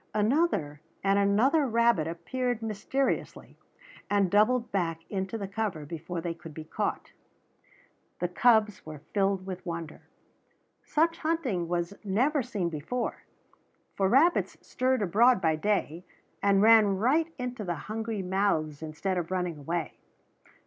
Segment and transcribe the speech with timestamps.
[0.15, 3.59] Another and another rabbit appeared mysteriously,
[4.09, 7.11] and doubled back into the cover before they could be caught.
[8.17, 10.01] The cubs were filled with wonder.
[10.83, 13.25] Such hunting was never seen before;
[13.95, 16.03] for rabbits stirred abroad by day,
[16.41, 19.99] and ran right into the hungry mouths instead of running away.